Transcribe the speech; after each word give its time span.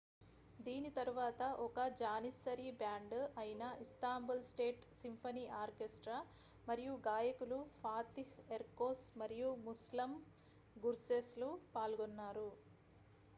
దీని 0.59 0.89
తరువాత 0.91 1.41
ఒక 1.59 1.81
జానిస్సరీ 1.99 2.69
బ్యాండ్ 2.79 3.13
అయిన 3.37 3.65
ఇస్తాంబుల్ 3.81 4.41
స్టేట్ 4.49 4.87
సింఫనీ 4.95 5.45
ఆర్కెస్ట్రా 5.59 6.17
మరియు 6.67 6.95
గాయకులు 7.07 7.59
ఫాతిహ్ 7.77 8.35
ఎర్కోస్ 8.53 9.05
మరియు 9.17 9.51
ముస్లమ్ 9.67 10.17
గుర్సేస్ 10.75 11.33
లు 11.39 11.49
పాల్గొన్నారు 11.75 12.49